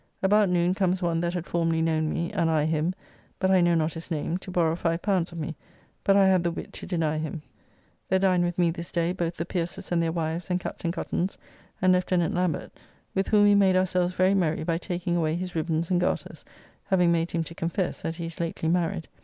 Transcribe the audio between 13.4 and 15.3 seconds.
we made ourselves very merry by taking